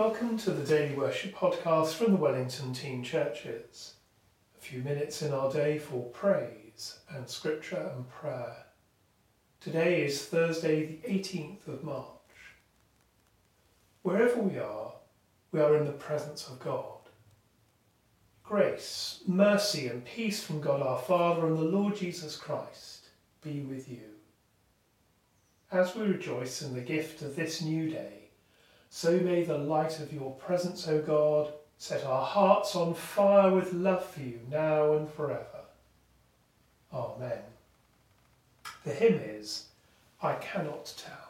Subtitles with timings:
[0.00, 3.96] Welcome to the Daily Worship Podcast from the Wellington Teen Churches.
[4.56, 8.64] A few minutes in our day for praise and scripture and prayer.
[9.60, 12.06] Today is Thursday, the 18th of March.
[14.00, 14.94] Wherever we are,
[15.52, 17.10] we are in the presence of God.
[18.42, 23.10] Grace, mercy, and peace from God our Father and the Lord Jesus Christ
[23.42, 24.14] be with you.
[25.70, 28.19] As we rejoice in the gift of this new day,
[28.90, 33.72] so may the light of your presence, O God, set our hearts on fire with
[33.72, 35.44] love for you now and forever.
[36.92, 37.38] Amen.
[38.84, 39.66] The hymn is,
[40.20, 41.29] I Cannot Tell.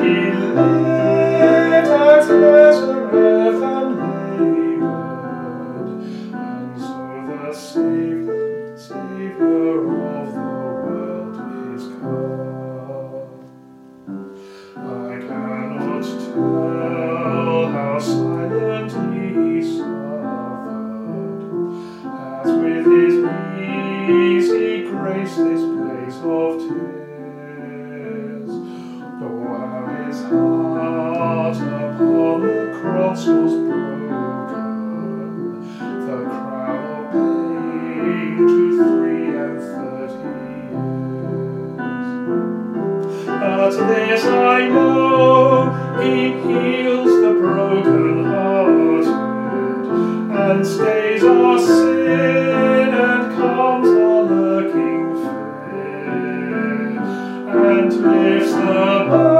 [0.00, 0.52] in
[1.40, 3.25] latest pleasure.
[32.86, 34.70] cross was broken,
[36.06, 41.36] the crown of pain to three and thirty years.
[43.26, 46.14] But this I know, He
[46.46, 49.06] heals the broken hearted,
[50.42, 55.06] and stays our sin and calms our lurking
[55.72, 56.10] fear,
[57.66, 59.35] and lifts the burden.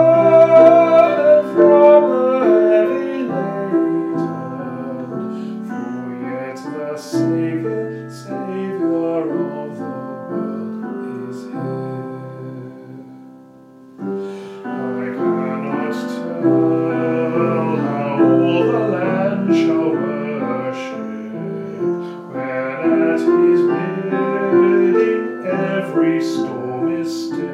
[26.21, 27.46] storm is still.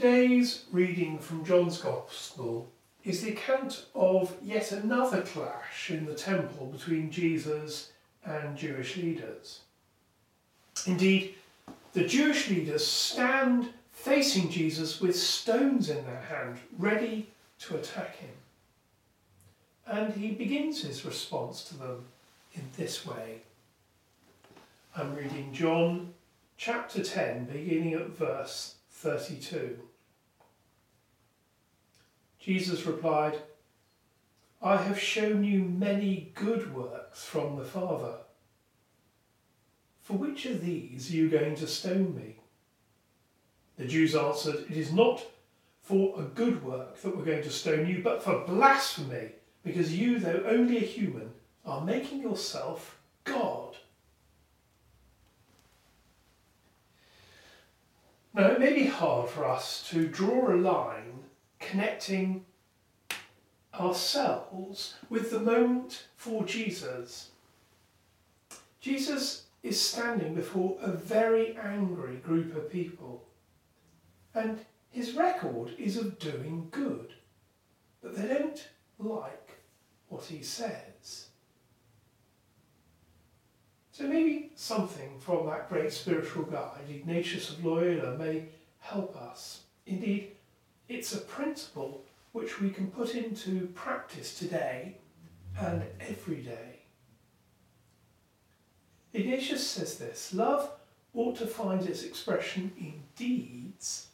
[0.00, 2.68] Today's reading from John's Gospel
[3.02, 7.90] is the account of yet another clash in the temple between Jesus
[8.24, 9.62] and Jewish leaders.
[10.86, 11.34] Indeed,
[11.94, 17.26] the Jewish leaders stand facing Jesus with stones in their hand, ready
[17.62, 18.36] to attack him.
[19.84, 22.04] And he begins his response to them
[22.54, 23.40] in this way.
[24.96, 26.14] I'm reading John
[26.56, 29.78] chapter 10, beginning at verse 32.
[32.40, 33.38] Jesus replied,
[34.60, 38.14] I have shown you many good works from the Father.
[40.02, 42.40] For which of these are you going to stone me?
[43.76, 45.24] The Jews answered, It is not
[45.80, 49.30] for a good work that we're going to stone you, but for blasphemy,
[49.62, 51.30] because you, though only a human,
[51.64, 53.57] are making yourself God.
[58.38, 61.24] Now, it may be hard for us to draw a line
[61.58, 62.44] connecting
[63.74, 67.30] ourselves with the moment for Jesus.
[68.80, 73.24] Jesus is standing before a very angry group of people,
[74.32, 77.14] and his record is of doing good,
[78.00, 78.68] but they don't
[79.00, 79.58] like
[80.10, 81.27] what he says.
[83.98, 88.44] So maybe something from that great spiritual guide, Ignatius of Loyola, may
[88.78, 89.62] help us.
[89.86, 90.36] Indeed,
[90.88, 94.98] it's a principle which we can put into practice today
[95.58, 96.78] and every day.
[99.14, 100.70] Ignatius says this love
[101.12, 104.06] ought to find its expression in deeds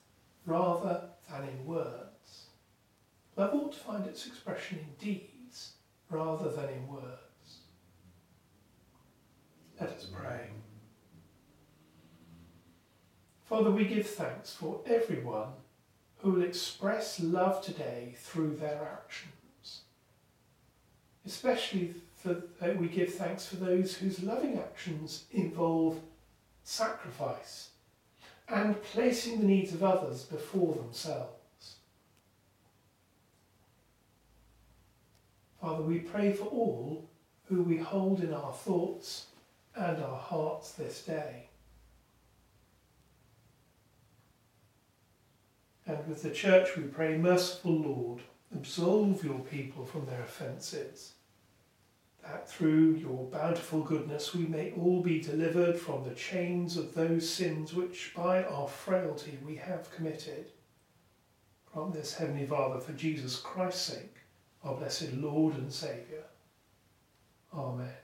[0.47, 2.47] rather than in words.
[3.37, 5.73] Love ought to find its expression in deeds
[6.09, 7.24] rather than in words.
[9.81, 10.51] Let us pray.
[13.45, 15.49] Father, we give thanks for everyone
[16.19, 19.83] who will express love today through their actions.
[21.27, 26.01] Especially for, uh, we give thanks for those whose loving actions involve
[26.63, 27.71] sacrifice
[28.49, 31.77] and placing the needs of others before themselves.
[35.61, 37.09] Father, we pray for all
[37.49, 39.27] who we hold in our thoughts
[39.77, 41.49] and our hearts this day.
[45.87, 48.23] And with the church we pray, merciful Lord,
[48.55, 51.13] absolve your people from their offences,
[52.23, 57.29] that through your bountiful goodness we may all be delivered from the chains of those
[57.29, 60.51] sins which by our frailty we have committed.
[61.73, 64.17] Grant this, Heavenly Father, for Jesus Christ's sake,
[64.63, 66.23] our blessed Lord and Saviour.
[67.53, 68.04] Amen.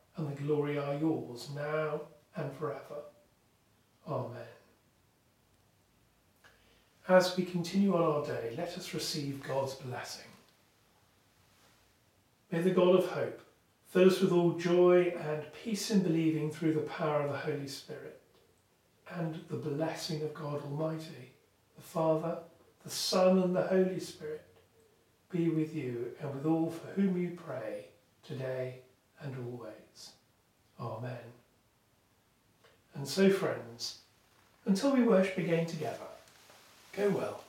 [0.17, 2.01] and the glory are yours now
[2.35, 3.03] and forever.
[4.07, 4.41] Amen.
[7.07, 10.25] As we continue on our day, let us receive God's blessing.
[12.51, 13.41] May the God of hope
[13.87, 17.67] fill us with all joy and peace in believing through the power of the Holy
[17.67, 18.21] Spirit,
[19.09, 21.33] and the blessing of God Almighty,
[21.75, 22.37] the Father,
[22.83, 24.45] the Son, and the Holy Spirit
[25.29, 27.85] be with you and with all for whom you pray
[28.23, 28.81] today
[29.23, 30.11] and always.
[30.79, 31.17] Amen.
[32.95, 33.99] And so, friends,
[34.65, 35.97] until we worship again together,
[36.95, 37.43] go well.